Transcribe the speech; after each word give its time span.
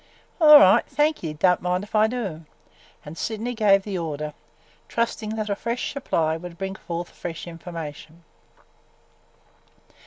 "All 0.39 0.57
right! 0.59 0.83
Thank 0.87 1.21
ye! 1.21 1.33
Don't 1.33 1.61
mind 1.61 1.83
if 1.83 1.93
I 1.93 2.07
do!" 2.07 2.45
And 3.05 3.15
Sydney 3.15 3.53
gave 3.53 3.83
the 3.83 3.99
order, 3.99 4.33
trusting 4.87 5.35
that 5.35 5.47
a 5.47 5.55
fresh 5.55 5.93
supply 5.93 6.37
would 6.37 6.57
bring 6.57 6.73
forth 6.73 7.09
fresh 7.09 7.45
information. 7.45 8.23